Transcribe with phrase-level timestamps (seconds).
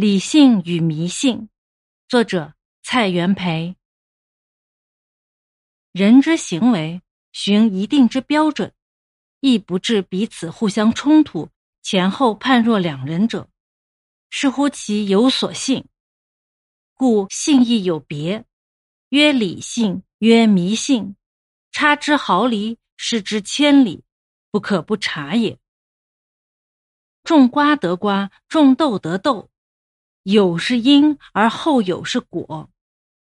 [0.00, 1.48] 理性与迷信，
[2.06, 3.74] 作者蔡元培。
[5.90, 7.02] 人之行为
[7.32, 8.72] 循一定之标准，
[9.40, 11.50] 亦不致彼此互相冲突，
[11.82, 13.50] 前后判若两人者，
[14.30, 15.84] 是乎其有所信。
[16.94, 18.44] 故信亦有别，
[19.08, 21.16] 曰理性，曰迷信，
[21.72, 24.04] 差之毫厘，失之千里，
[24.52, 25.58] 不可不察也。
[27.24, 29.50] 种瓜得瓜，种豆得豆。
[30.30, 32.68] 有是因，而后有是果，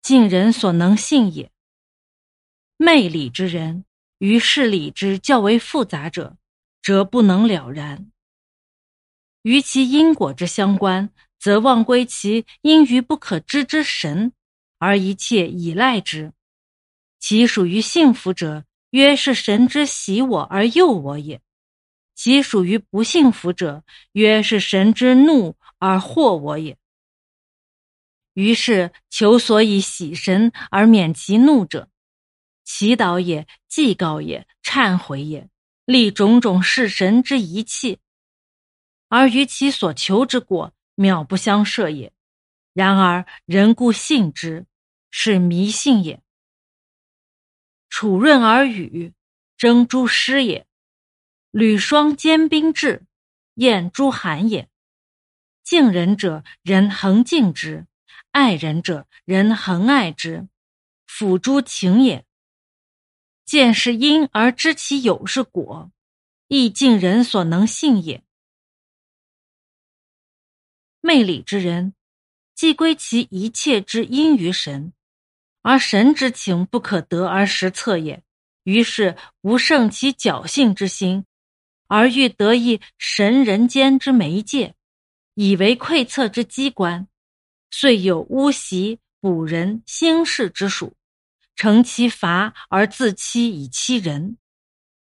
[0.03, 1.51] 尽人所能信也。
[2.77, 3.83] 昧理之人，
[4.19, 6.37] 于事理之较为复杂者，
[6.83, 8.11] 则不能了然。
[9.41, 14.31] 于其因果之相关，则忘归其因于不可知之神，
[14.77, 16.31] 而一切依赖之。
[17.19, 21.39] 其属于幸福者，曰是神之喜我而诱我也；
[22.13, 26.77] 其属于不幸福者，曰是神之怒而惑我也。
[28.33, 31.89] 于是求所以喜神而免其怒者，
[32.63, 35.49] 祈祷也，祭告也，忏悔也，
[35.85, 37.99] 立种种事神之仪器，
[39.07, 42.11] 而于其所求之果渺不相涉也。
[42.73, 44.65] 然而人固信之，
[45.11, 46.23] 是迷信也。
[47.87, 49.13] 楚润而语，
[49.55, 50.65] 征诸师也；
[51.51, 53.05] 履霜坚冰至，
[53.53, 54.67] 验诸寒也。
[55.63, 57.85] 敬人者，人恒敬之。
[58.33, 60.47] 爱人者，人恒爱之，
[61.05, 62.25] 辅诸情也。
[63.45, 65.91] 见是因而知其有是果，
[66.47, 68.23] 亦尽人所能信也。
[70.99, 71.93] 昧理之人，
[72.55, 74.93] 既归其一切之因于神，
[75.61, 78.23] 而神之情不可得而实测也。
[78.63, 81.25] 于是无胜其侥幸之心，
[81.85, 84.73] 而欲得一神人间之媒介，
[85.35, 87.07] 以为窥测之机关。
[87.75, 90.93] 遂有巫习卜人兴事之属，
[91.55, 94.37] 成其罚而自欺以欺人，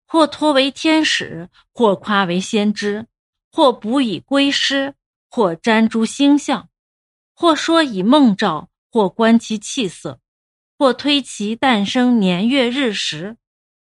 [0.05, 3.07] 或托为天使，或夸为先知，
[3.51, 4.93] 或卜以归师，
[5.27, 6.69] 或占诸星象，
[7.33, 10.19] 或说以梦兆，或观其气色，
[10.77, 13.37] 或推其诞生年月日时，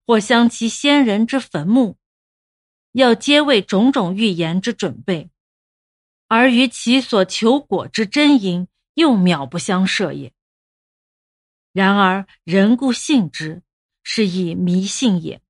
[0.06, 1.97] 或相其先人之坟墓，
[2.92, 5.31] 要皆为种种预言之准备。
[6.28, 10.32] 而于其所求果之真因，又渺不相涉也。
[11.72, 13.62] 然而人固信之，
[14.03, 15.41] 是以迷信也。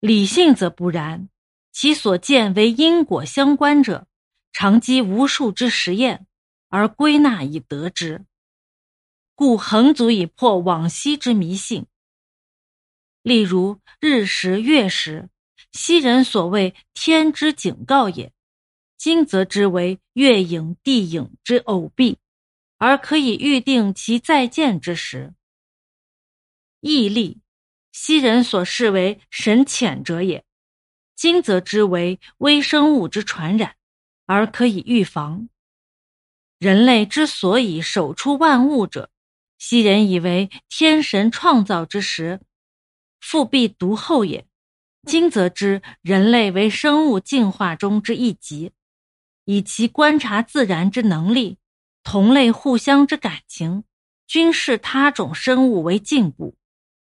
[0.00, 1.28] 理性则不然，
[1.72, 4.06] 其所见为因果相关者，
[4.52, 6.26] 常积无数之实验，
[6.68, 8.24] 而归纳以得之，
[9.34, 11.86] 故恒足以破往昔之迷信。
[13.22, 15.28] 例如日食月食，
[15.72, 18.32] 昔人所谓天之警告也。
[19.00, 22.18] 今则之为月影、地影之偶蔽，
[22.76, 25.32] 而可以预定其再见之时。
[26.80, 27.40] 毅力，
[27.92, 30.44] 昔人所视为神浅者也，
[31.16, 33.76] 今则之为微生物之传染，
[34.26, 35.48] 而可以预防。
[36.58, 39.10] 人类之所以手出万物者，
[39.56, 42.42] 昔人以为天神创造之时，
[43.18, 44.46] 复必独厚也，
[45.06, 48.72] 今则知人类为生物进化中之一极。
[49.44, 51.58] 以其观察自然之能力，
[52.02, 53.84] 同类互相之感情，
[54.26, 56.54] 均视他种生物为进步，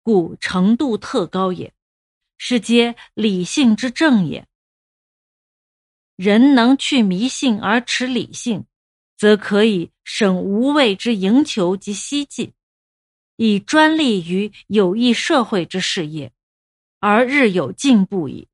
[0.04, 1.74] 故程度特高也。
[2.42, 4.48] 是皆理性之正也。
[6.16, 8.66] 人能去迷信而持理性，
[9.18, 12.54] 则可以省无谓之营求及希冀，
[13.36, 16.32] 以专利于有益社会之事业，
[17.02, 18.48] 而日有进步矣。